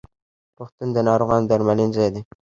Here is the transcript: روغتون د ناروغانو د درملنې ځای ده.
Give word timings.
روغتون 0.57 0.89
د 0.93 0.97
ناروغانو 1.07 1.45
د 1.47 1.49
درملنې 1.51 1.85
ځای 1.95 2.09
ده. 2.13 2.21